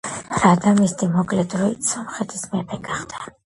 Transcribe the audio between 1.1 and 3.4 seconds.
მოკლე დროით სომხეთის მეფე გახდა.